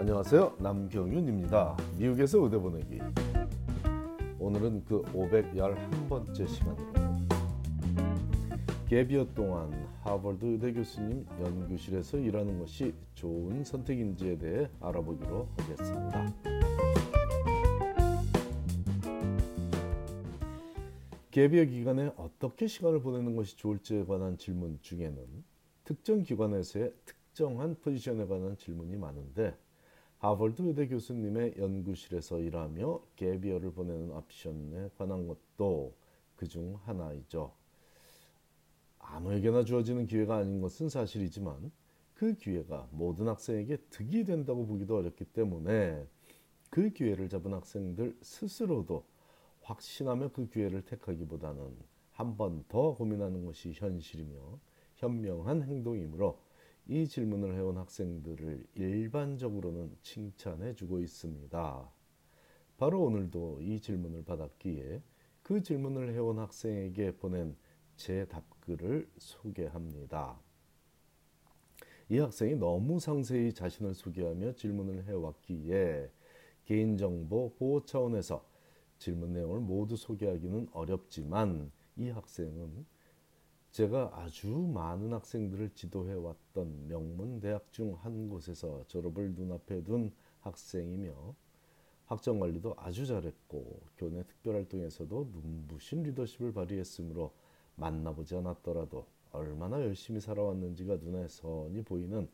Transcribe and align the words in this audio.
안녕하세요. 0.00 0.56
남경윤입니다. 0.60 1.76
미국에서 1.98 2.38
의대 2.38 2.56
보내기. 2.56 3.00
오늘은 4.38 4.86
그 4.86 5.02
511번째 5.02 6.48
시간으로 6.48 6.92
개비어 8.88 9.26
동안 9.34 9.70
하버드 10.00 10.42
의대 10.42 10.72
교수님 10.72 11.26
연구실에서 11.42 12.16
일하는 12.16 12.58
것이 12.60 12.94
좋은 13.12 13.62
선택인지에 13.62 14.38
대해 14.38 14.70
알아보기로 14.80 15.46
하겠습니다. 15.58 16.34
개비어 21.30 21.66
기간에 21.66 22.10
어떻게 22.16 22.68
시간을 22.68 23.02
보내는 23.02 23.36
것이 23.36 23.54
좋을지에 23.58 24.06
관한 24.06 24.38
질문 24.38 24.78
중에는 24.80 25.18
특정 25.84 26.22
기관에서의 26.22 26.90
특정한 27.04 27.76
포지션에 27.82 28.26
관한 28.26 28.56
질문이 28.56 28.96
많은데 28.96 29.54
하버드 30.20 30.62
의대 30.62 30.86
교수님의 30.86 31.54
연구실에서 31.58 32.40
일하며 32.40 33.00
개비어를 33.16 33.72
보내는 33.72 34.10
옵션에 34.12 34.90
관한 34.96 35.26
것도 35.26 35.94
그 36.36 36.46
중 36.48 36.78
하나이죠. 36.84 37.52
아무에게나 38.98 39.64
주어지는 39.64 40.06
기회가 40.06 40.36
아닌 40.36 40.60
것은 40.60 40.88
사실이지만 40.88 41.70
그 42.14 42.34
기회가 42.34 42.88
모든 42.92 43.28
학생에게 43.28 43.76
득이 43.90 44.24
된다고 44.24 44.66
보기도 44.66 44.96
어렵기 44.98 45.24
때문에 45.26 46.06
그 46.70 46.90
기회를 46.90 47.28
잡은 47.28 47.52
학생들 47.54 48.16
스스로도 48.22 49.04
확신하며 49.62 50.30
그 50.32 50.48
기회를 50.48 50.82
택하기보다는 50.82 51.76
한 52.12 52.36
번 52.36 52.64
더 52.68 52.94
고민하는 52.94 53.46
것이 53.46 53.72
현실이며 53.74 54.38
현명한 54.96 55.62
행동이므로 55.62 56.38
이 56.90 57.06
질문을 57.06 57.54
해온 57.54 57.76
학생들을 57.76 58.66
일반적으로는 58.74 59.96
칭찬해 60.02 60.74
주고 60.74 60.98
있습니다. 60.98 61.88
바로 62.78 63.04
오늘도 63.04 63.60
이 63.60 63.78
질문을 63.78 64.24
받았기에 64.24 65.00
그 65.44 65.62
질문을 65.62 66.12
해온 66.12 66.40
학생에게 66.40 67.12
보낸 67.12 67.54
제 67.94 68.24
답글을 68.24 69.08
소개합니다. 69.18 70.40
이 72.08 72.18
학생이 72.18 72.56
너무 72.56 72.98
상세히 72.98 73.52
자신을 73.52 73.94
소개하며 73.94 74.54
질문을 74.54 75.04
해왔기에 75.04 76.10
개인정보 76.64 77.54
보호 77.56 77.84
차원에서 77.84 78.44
질문 78.98 79.32
내용을 79.32 79.60
모두 79.60 79.94
소개하기는 79.94 80.70
어렵지만 80.72 81.70
이 81.96 82.08
학생은 82.08 82.84
제가 83.70 84.10
아주 84.14 84.48
많은 84.48 85.12
학생들을 85.12 85.70
지도해 85.74 86.14
왔던 86.14 86.88
명문 86.88 87.38
대학 87.40 87.72
중 87.72 87.94
한 87.94 88.28
곳에서 88.28 88.84
졸업을 88.88 89.32
눈앞에 89.34 89.84
둔 89.84 90.12
학생이며 90.40 91.34
학점 92.06 92.40
관리도 92.40 92.74
아주 92.76 93.06
잘했고 93.06 93.80
교내 93.96 94.24
특별활동에서도 94.24 95.30
눈부신 95.32 96.02
리더십을 96.02 96.52
발휘했으므로 96.52 97.32
만나보지 97.76 98.34
않았더라도 98.34 99.06
얼마나 99.30 99.80
열심히 99.80 100.18
살아왔는지가 100.20 100.96
눈에 100.96 101.28
선이 101.28 101.82
보이는 101.84 102.28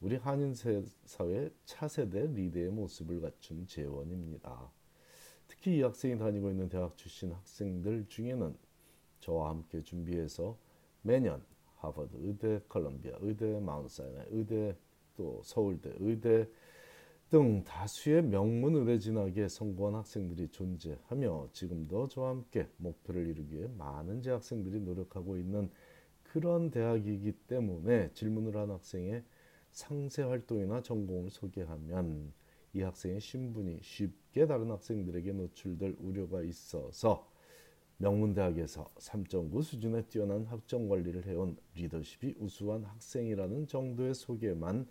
우리 0.00 0.16
한인 0.16 0.54
사회 0.54 1.52
차세대 1.66 2.26
리더의 2.26 2.70
모습을 2.70 3.20
갖춘 3.20 3.64
재원입니다. 3.64 4.68
특히 5.46 5.76
이 5.76 5.82
학생이 5.82 6.18
다니고 6.18 6.50
있는 6.50 6.68
대학 6.68 6.96
출신 6.96 7.30
학생들 7.30 8.06
중에는 8.08 8.56
저와 9.20 9.50
함께 9.50 9.82
준비해서 9.82 10.56
매년 11.02 11.42
하버드 11.76 12.16
의대, 12.20 12.60
컬럼비아 12.68 13.16
의대, 13.20 13.58
마운트사이나 13.60 14.24
의대, 14.30 14.76
또 15.16 15.40
서울대 15.44 15.92
의대 15.98 16.46
등 17.30 17.62
다수의 17.62 18.22
명문 18.22 18.74
의대 18.74 18.98
진학에 18.98 19.48
성공한 19.48 20.00
학생들이 20.00 20.48
존재하며 20.48 21.50
지금도 21.52 22.08
저와 22.08 22.30
함께 22.30 22.66
목표를 22.76 23.28
이루기 23.28 23.56
위해 23.56 23.68
많은 23.78 24.20
재학생들이 24.20 24.80
노력하고 24.80 25.36
있는 25.36 25.70
그런 26.24 26.70
대학이기 26.70 27.32
때문에 27.46 28.12
질문을 28.14 28.56
한 28.56 28.70
학생의 28.70 29.22
상세 29.70 30.22
활동이나 30.22 30.82
전공을 30.82 31.30
소개하면 31.30 32.32
이 32.72 32.82
학생의 32.82 33.20
신분이 33.20 33.78
쉽게 33.82 34.46
다른 34.46 34.70
학생들에게 34.70 35.32
노출될 35.32 35.96
우려가 36.00 36.42
있어서 36.42 37.28
명문대학에서 38.00 38.90
3.9 38.98 39.62
수준의 39.62 40.04
뛰어난 40.08 40.46
학점 40.46 40.88
관리를 40.88 41.26
해온 41.26 41.56
리더십이 41.74 42.36
우수한 42.38 42.84
학생이라는 42.84 43.66
정도의 43.66 44.14
소개만 44.14 44.88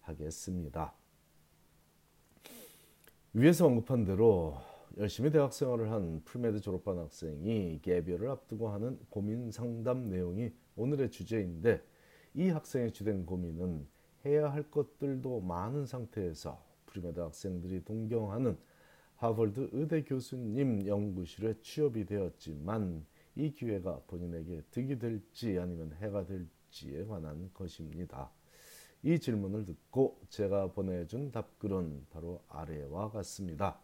하겠습니다. 0.00 0.94
위에서 3.32 3.66
언급한 3.66 4.04
대로 4.04 4.56
열심히 4.98 5.30
대학 5.30 5.54
생활을 5.54 5.90
한 5.90 6.22
풀메드 6.24 6.60
졸업한 6.60 6.98
학생이 6.98 7.80
개별을 7.82 8.28
앞두고 8.28 8.68
하는 8.68 8.98
고민 9.08 9.50
상담 9.50 10.10
내용이 10.10 10.52
오늘의 10.76 11.10
주제인데 11.10 11.82
이 12.34 12.50
학생의 12.50 12.92
주된 12.92 13.24
고민은 13.24 13.88
해야 14.26 14.52
할 14.52 14.70
것들도 14.70 15.40
많은 15.40 15.86
상태에서 15.86 16.62
pre-med 16.86 17.20
학생들이 17.20 17.84
동경하는 17.84 18.58
하버드 19.24 19.70
의대 19.72 20.02
교수님 20.02 20.86
연구실에 20.86 21.54
취업이 21.62 22.04
되었지만 22.04 23.06
이 23.36 23.50
기회가 23.52 23.98
본인에게 24.06 24.64
득이 24.70 24.98
될지 24.98 25.58
아니면 25.58 25.96
해가 25.98 26.26
될지에 26.26 27.06
관한 27.06 27.50
것입니다. 27.54 28.30
이 29.02 29.18
질문을 29.18 29.64
듣고 29.64 30.20
제가 30.28 30.72
보내준 30.72 31.32
답글은 31.32 32.04
바로 32.10 32.42
아래와 32.50 33.10
같습니다. 33.12 33.78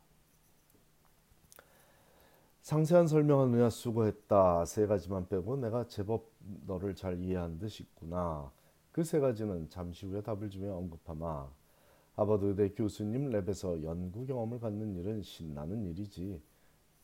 상세한 2.60 3.06
설명을 3.06 3.70
수고했다. 3.70 4.66
세 4.66 4.86
가지만 4.86 5.26
빼고 5.26 5.56
내가 5.56 5.88
제법 5.88 6.30
너를 6.66 6.94
잘 6.94 7.18
이해한 7.18 7.58
듯 7.58 7.80
있구나. 7.80 8.52
그 8.92 9.02
세 9.02 9.18
가지는 9.18 9.70
잠시 9.70 10.04
후에 10.04 10.20
답을 10.20 10.50
주며 10.50 10.74
언급하마. 10.74 11.59
하버드 12.20 12.44
의대 12.44 12.68
교수님 12.74 13.30
랩에서 13.30 13.82
연구 13.82 14.26
경험을 14.26 14.60
갖는 14.60 14.94
일은 14.94 15.22
신나는 15.22 15.86
일이지. 15.86 16.38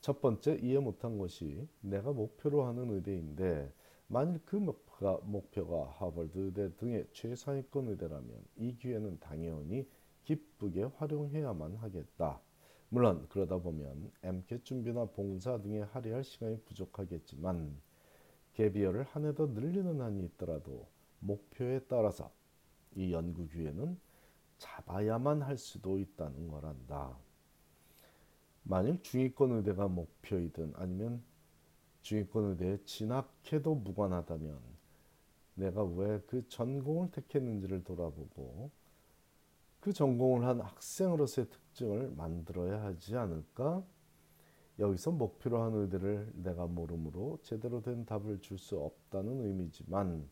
첫 0.03 0.21
번째 0.21 0.56
이해 0.56 0.78
못한 0.78 1.16
것이 1.16 1.66
내가 1.81 2.12
목표로 2.12 2.65
하는 2.65 2.91
의대인데 2.91 3.72
만일 4.09 4.38
그 4.44 4.56
목표가, 4.56 5.19
목표가 5.25 5.87
하버드 5.93 6.38
의대 6.38 6.71
등의 6.77 7.06
최상위권 7.15 7.88
의대라면 7.88 8.31
이 8.56 8.77
기회는 8.77 9.19
당연히 9.19 9.88
기쁘게 10.25 10.82
활용해야만 10.82 11.77
하겠다. 11.77 12.38
물론 12.91 13.25
그러다 13.31 13.56
보면 13.56 14.12
MCAT 14.22 14.65
준비나 14.65 15.06
봉사 15.06 15.59
등에 15.62 15.81
할애할 15.81 16.25
시간이 16.25 16.60
부족하겠지만 16.66 17.75
개비어를 18.53 19.04
한 19.04 19.25
해 19.25 19.33
더 19.33 19.47
늘리는 19.47 19.98
한이 19.98 20.27
있더라도 20.27 20.87
목표에 21.21 21.81
따라서 21.88 22.31
이 22.94 23.15
연구 23.15 23.48
기회는 23.48 23.98
잡아야만 24.58 25.42
할 25.42 25.56
수도 25.58 25.98
있다는 25.98 26.48
거란다. 26.48 27.16
만일 28.64 29.00
중위권 29.02 29.52
의대가 29.52 29.88
목표이든 29.88 30.74
아니면 30.76 31.22
중위권 32.02 32.50
의대에 32.50 32.78
진학해도 32.84 33.74
무관하다면 33.76 34.58
내가 35.54 35.84
왜 35.84 36.20
그 36.26 36.46
전공을 36.48 37.10
택했는지를 37.12 37.84
돌아보고 37.84 38.70
그 39.80 39.92
전공을 39.92 40.46
한 40.46 40.60
학생으로서의 40.60 41.48
특징을 41.50 42.10
만들어야 42.10 42.82
하지 42.82 43.16
않을까? 43.16 43.84
여기서 44.78 45.12
목표로 45.12 45.62
한 45.62 45.74
의대를 45.74 46.32
내가 46.34 46.66
모르므로 46.66 47.38
제대로 47.42 47.80
된 47.82 48.04
답을 48.04 48.40
줄 48.40 48.58
수 48.58 48.78
없다는 48.78 49.46
의미지만 49.46 50.28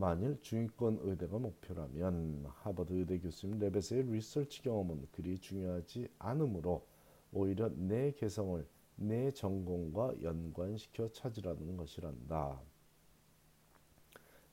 만일 0.00 0.40
중위권 0.40 1.00
의대가 1.02 1.38
목표라면 1.38 2.46
하버드 2.46 2.94
의대 2.94 3.18
교수님 3.18 3.58
레벳의 3.58 4.04
리서치 4.04 4.62
경험은 4.62 5.06
그리 5.12 5.38
중요하지 5.38 6.08
않으므로 6.18 6.86
오히려 7.32 7.68
내 7.68 8.10
개성을 8.12 8.66
내 8.96 9.30
전공과 9.30 10.22
연관시켜 10.22 11.12
찾으라는 11.12 11.76
것이란다. 11.76 12.62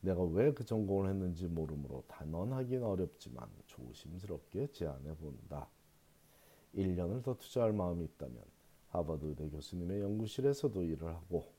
내가 0.01 0.21
왜 0.21 0.51
그 0.53 0.65
전공을 0.65 1.09
했는지 1.09 1.47
모르므로 1.47 2.03
단언하기는 2.09 2.83
어렵지만 2.83 3.49
조심스럽게 3.67 4.73
제안해 4.73 5.15
본다. 5.15 5.69
1년을 6.75 7.23
더 7.23 7.37
투자할 7.37 7.71
마음이 7.71 8.03
있다면 8.03 8.43
하버드 8.89 9.25
의대 9.25 9.47
교수님의 9.47 10.01
연구실에서도 10.01 10.83
일을 10.83 11.07
하고 11.07 11.53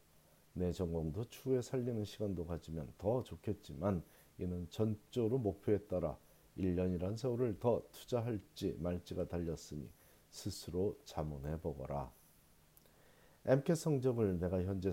내 0.58 0.72
전공도 0.72 1.26
추후에 1.26 1.62
살리는 1.62 2.05
시간도 2.05 2.44
가지면 2.44 2.93
더 2.99 3.22
좋겠지만 3.22 4.02
이는 4.38 4.66
전적으로 4.70 5.38
목표에 5.38 5.78
따라 5.87 6.19
1년이란 6.56 7.16
세월을 7.16 7.60
더 7.60 7.81
투자할지 7.93 8.76
말지가 8.81 9.28
달렸으니 9.28 9.88
스스로 10.28 10.99
자문해 11.05 11.60
보거라. 11.60 12.12
MCAT 13.44 13.81
성적을 13.81 14.40
내가 14.40 14.60
현재 14.64 14.90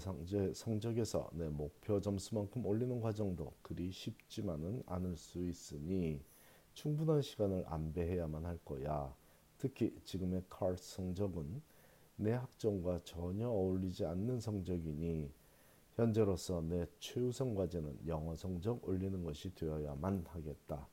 성적에서 0.53 1.31
내 1.33 1.50
목표 1.50 2.00
점수만큼 2.00 2.63
올리는 2.63 3.01
과정도 3.01 3.51
그리 3.63 3.91
쉽지만은 3.91 4.83
않을 4.85 5.17
수 5.17 5.44
있으니 5.44 6.21
충분한 6.73 7.23
시간을 7.23 7.65
안배해야만 7.67 8.45
할 8.45 8.59
거야. 8.63 9.15
특히 9.57 10.00
지금의 10.03 10.44
카트 10.47 10.77
성적은 10.81 11.62
내 12.17 12.33
학점과 12.33 13.00
전혀 13.03 13.50
어울리지 13.50 14.06
않는 14.06 14.39
성적이니 14.39 15.33
현재로서 15.95 16.62
내 16.62 16.86
최우선 17.00 17.56
과제는 17.56 18.07
영어 18.07 18.36
성적 18.36 18.88
올리는 18.88 19.24
것이 19.24 19.53
되어야만 19.56 20.25
하겠다. 20.27 20.88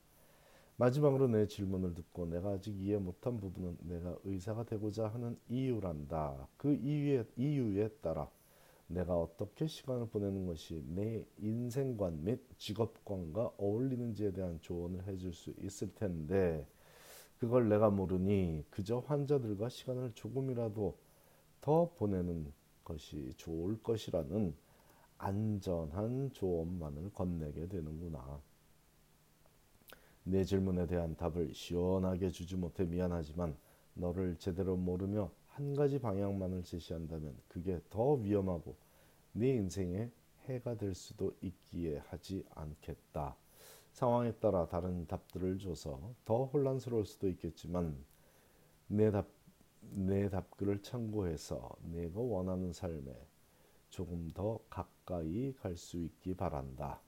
마지막으로 0.77 1.27
내 1.27 1.45
질문을 1.45 1.93
듣고 1.93 2.25
내가 2.25 2.51
아직 2.51 2.75
이해 2.81 2.97
못한 2.97 3.39
부분은 3.39 3.77
내가 3.81 4.17
의사가 4.23 4.63
되고자 4.63 5.07
하는 5.07 5.37
이유란다. 5.49 6.47
그 6.57 6.73
이유에, 6.73 7.25
이유에 7.35 7.89
따라 8.01 8.29
내가 8.87 9.19
어떻게 9.19 9.67
시간을 9.67 10.07
보내는 10.07 10.45
것이 10.45 10.83
내 10.87 11.25
인생관 11.39 12.23
및 12.23 12.41
직업관과 12.57 13.53
어울리는지에 13.57 14.31
대한 14.31 14.59
조언을 14.61 15.05
해줄 15.07 15.33
수 15.33 15.53
있을 15.61 15.93
텐데 15.95 16.65
그걸 17.39 17.67
내가 17.69 17.89
모르니 17.89 18.63
그저 18.69 18.99
환자들과 18.99 19.69
시간을 19.69 20.13
조금이라도 20.13 20.97
더 21.61 21.91
보내는 21.95 22.51
것이 22.83 23.33
좋을 23.37 23.81
것이라는 23.81 24.53
안전한 25.23 26.31
조언만을 26.33 27.13
건네게 27.13 27.69
되는구나. 27.69 28.41
내 30.25 30.43
질문에 30.43 30.85
대한 30.85 31.15
답을 31.15 31.53
시원하게 31.53 32.29
주지 32.29 32.57
못해 32.57 32.83
미안하지만 32.83 33.55
너를 33.93 34.35
제대로 34.37 34.75
모르며 34.75 35.31
한 35.47 35.75
가지 35.75 35.97
방향만을 35.99 36.63
제시한다면 36.63 37.37
그게 37.47 37.79
더 37.89 38.15
위험하고 38.15 38.75
네 39.31 39.51
인생에 39.55 40.11
해가 40.45 40.75
될 40.75 40.93
수도 40.93 41.33
있기에 41.41 41.99
하지 42.09 42.45
않겠다. 42.53 43.37
상황에 43.93 44.33
따라 44.33 44.67
다른 44.67 45.07
답들을 45.07 45.59
줘서 45.59 46.13
더 46.25 46.45
혼란스러울 46.45 47.05
수도 47.05 47.29
있겠지만 47.29 47.95
내 48.87 49.09
답, 49.09 49.27
내 49.79 50.29
답글을 50.29 50.81
참고해서 50.81 51.77
네가 51.93 52.19
원하는 52.19 52.73
삶에 52.73 53.32
조금 53.93 54.31
더 54.33 54.59
가까이 54.71 55.53
갈 55.53 55.77
수 55.77 55.97
있기 55.97 56.33
바란다. 56.33 56.99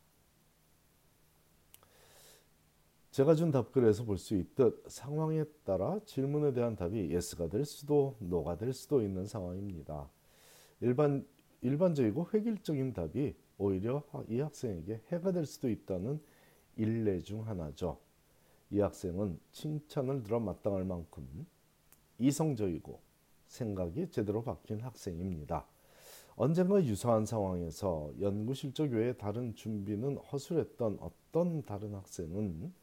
제가 3.10 3.34
준 3.34 3.50
답글에서 3.50 4.06
볼 4.06 4.20
수 4.20 4.36
있듯 4.36 4.86
상황에 4.88 5.46
따라 5.64 6.00
질문에 6.06 6.54
대한 6.54 6.76
답이 6.76 7.10
예스가 7.10 7.50
될 7.50 7.66
수도 7.66 8.16
노가 8.20 8.58
될 8.58 8.72
수도 8.72 9.02
있는 9.02 9.26
상황입니다. 9.26 10.08
일반 10.80 11.26
일반적이고 11.62 12.30
획일적인 12.32 12.94
답이 12.94 13.34
오히려 13.58 14.04
이 14.28 14.40
학생에게 14.40 15.02
해가 15.12 15.32
될 15.32 15.48
수도 15.48 15.70
있다는 15.70 16.22
일례 16.76 17.20
중 17.20 17.48
하나죠. 17.48 17.98
이 18.70 18.80
학생은 18.80 19.40
칭찬을 19.54 20.22
들어 20.22 20.40
마땅할 20.40 20.84
만큼 20.84 21.48
이성적이고 22.20 23.00
생각이 23.48 24.12
제대로 24.12 24.44
박힌 24.44 24.82
학생입니다. 24.82 25.66
언젠가 26.38 26.84
유사한 26.84 27.26
상황에서 27.26 28.12
연구 28.20 28.54
실적 28.54 28.92
외에 28.92 29.14
다른 29.14 29.56
준비는 29.56 30.18
허술했던 30.18 30.98
어떤 31.00 31.64
다른 31.64 31.96
학생은 31.96 32.74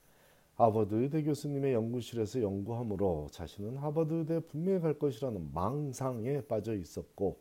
하버드 0.55 0.95
의대 0.95 1.23
교수님의 1.23 1.75
연구실에서 1.75 2.41
연구함으로 2.41 3.29
자신은 3.31 3.77
하버드 3.77 4.15
의대 4.15 4.41
분명히 4.41 4.81
갈 4.81 4.99
것이라는 4.99 5.53
망상에 5.53 6.41
빠져 6.47 6.75
있었고 6.75 7.41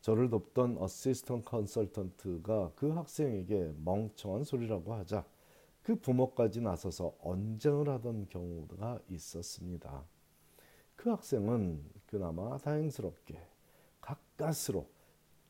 저를 0.00 0.28
돕던 0.28 0.78
어시스턴트 0.78 1.44
컨설턴트가 1.44 2.72
그 2.74 2.88
학생에게 2.88 3.74
멍청한 3.84 4.42
소리라고 4.42 4.92
하자 4.94 5.24
그 5.84 5.94
부모까지 5.94 6.62
나서서 6.62 7.14
언쟁을 7.20 7.88
하던 7.88 8.28
경우가 8.28 8.98
있었습니다. 9.08 10.02
그 10.96 11.10
학생은 11.10 11.80
그나마 12.06 12.58
다행스럽게 12.58 13.38
가까스로 14.00 14.88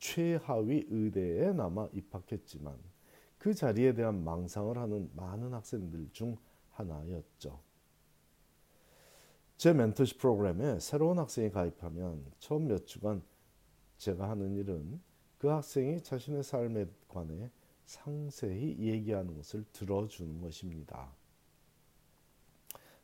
최하위 0.03 0.85
의대에 0.91 1.53
남아 1.53 1.91
입학했지만 1.93 2.77
그 3.39 3.55
자리에 3.55 3.95
대한 3.95 4.25
망상을 4.25 4.77
하는 4.77 5.09
많은 5.15 5.55
학생들 5.55 6.09
중 6.11 6.37
하나였죠. 6.71 7.61
제 9.57 9.73
멘토십 9.73 10.19
프로그램에 10.19 10.81
새로운 10.81 11.21
학생이 11.21 11.51
가입하면 11.51 12.25
처음 12.41 12.67
몇 12.67 12.85
주간 12.85 13.23
제가 13.97 14.29
하는 14.29 14.57
일은 14.57 15.01
그 15.39 15.47
학생이 15.47 16.03
자신의 16.03 16.43
삶에 16.43 16.87
관해 17.07 17.49
상세히 17.85 18.77
얘기하는 18.81 19.37
것을 19.37 19.65
들어주는 19.73 20.41
것입니다. 20.41 21.15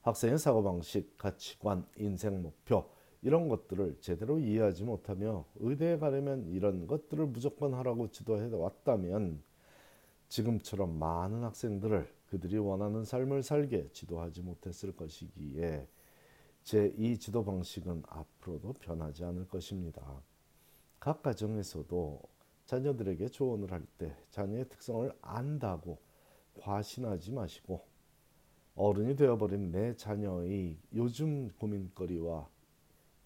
학생의 0.01 0.39
사고방식, 0.39 1.17
가치관, 1.17 1.87
인생 1.97 2.43
목표 2.43 2.91
이런 3.23 3.49
것들을 3.49 3.99
제대로 4.01 4.39
이해하지 4.39 4.85
못하며 4.85 5.45
의대에 5.57 5.99
가려면 5.99 6.47
이런 6.49 6.87
것들을 6.87 7.27
무조건 7.27 7.75
하라고 7.75 8.11
지도해 8.11 8.49
왔다면 8.53 9.43
지금처럼 10.29 10.99
많은 10.99 11.43
학생들을 11.43 12.09
그들이 12.31 12.59
원하는 12.59 13.05
삶을 13.05 13.43
살게 13.43 13.89
지도하지 13.93 14.43
못했을 14.43 14.95
것이기에 14.95 15.89
제 16.63 16.93
이 16.99 17.19
지도 17.19 17.45
방식은 17.45 18.03
앞으로도 18.07 18.75
변하지 18.75 19.25
않을 19.25 19.49
것입니다. 19.49 20.03
각 21.01 21.23
가정에서도 21.23 22.21
자녀들에게 22.67 23.29
조언을 23.29 23.73
할 23.73 23.87
때 23.97 24.15
자녀의 24.31 24.69
특성을 24.69 25.11
안다고 25.23 25.99
과신하지 26.61 27.33
마시고 27.33 27.83
어른이 28.75 29.17
되어버린 29.17 29.73
내 29.73 29.97
자녀의 29.97 30.77
요즘 30.95 31.49
고민거리와 31.59 32.47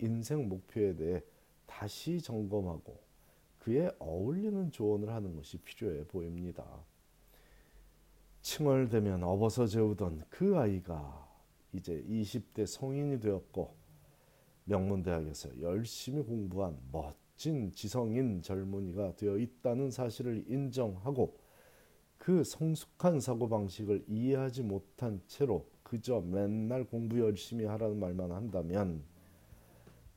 인생 0.02 0.48
목표에 0.48 0.94
대해 0.94 1.22
다시 1.66 2.20
점검하고 2.20 3.00
그에 3.60 3.90
어울리는 3.98 4.70
조언을 4.70 5.08
하는 5.08 5.36
것이 5.36 5.56
필요해 5.58 6.04
보입니다. 6.08 6.64
칭얼대면 8.42 9.22
업어서 9.22 9.66
재우던 9.66 10.24
그 10.28 10.58
아이가 10.58 11.28
이제 11.72 12.04
20대 12.08 12.66
성인이 12.66 13.20
되었고 13.20 13.74
명문대학에서 14.64 15.60
열심히 15.60 16.22
공부한 16.22 16.76
멋진 16.90 17.70
지성인 17.72 18.42
젊은이가 18.42 19.16
되어 19.16 19.38
있다는 19.38 19.90
사실을 19.90 20.44
인정하고 20.48 21.38
그 22.18 22.44
성숙한 22.44 23.20
사고방식을 23.20 24.04
이해하지 24.08 24.62
못한 24.62 25.20
채로 25.26 25.66
그저 25.82 26.20
맨날 26.20 26.84
공부 26.84 27.20
열심히 27.20 27.64
하라는 27.64 27.98
말만 27.98 28.32
한다면 28.32 29.02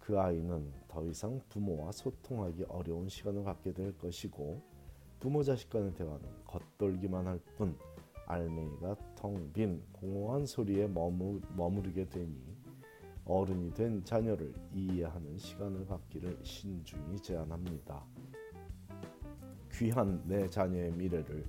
그 0.05 0.19
아이는 0.19 0.71
더 0.87 1.03
이상 1.03 1.41
부모와 1.49 1.91
소통하기 1.91 2.65
어려운 2.69 3.09
시간을 3.09 3.43
갖게 3.43 3.73
될 3.73 3.97
것이고 3.97 4.61
부모 5.19 5.41
자식 5.41 5.71
간의 5.71 5.95
대화는 5.95 6.21
겉돌기만 6.45 7.25
할 7.25 7.39
뿐 7.57 7.75
알맹이가 8.27 8.95
텅 9.15 9.51
빈 9.51 9.81
공허한 9.91 10.45
소리에 10.45 10.87
머무, 10.87 11.41
머무르게 11.55 12.07
되니 12.07 12.39
어른이 13.25 13.73
된 13.73 14.03
자녀를 14.03 14.53
이해하는 14.75 15.39
시간을 15.39 15.87
갖기를 15.87 16.37
신중히 16.43 17.19
제안합니다. 17.19 18.03
귀한 19.73 20.21
내 20.27 20.47
자녀의 20.47 20.91
미래를 20.91 21.43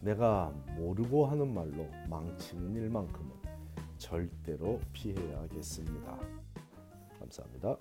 내가 0.00 0.50
모르고 0.78 1.26
하는 1.26 1.52
말로 1.52 1.86
망치는 2.08 2.74
일만큼은 2.74 3.30
절대로 3.98 4.80
피해야겠습니다. 4.94 6.41
감사합니다. 7.32 7.78